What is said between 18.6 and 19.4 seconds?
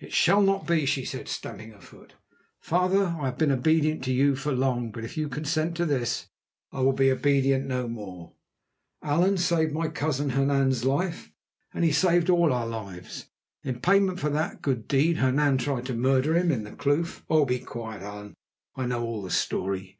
I know all the